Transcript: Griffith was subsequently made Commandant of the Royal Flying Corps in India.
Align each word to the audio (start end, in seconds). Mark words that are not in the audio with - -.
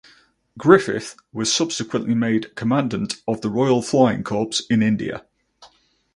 Griffith 0.57 1.15
was 1.31 1.53
subsequently 1.53 2.15
made 2.15 2.55
Commandant 2.55 3.21
of 3.27 3.41
the 3.41 3.51
Royal 3.51 3.83
Flying 3.83 4.23
Corps 4.23 4.59
in 4.67 4.81
India. 4.81 5.27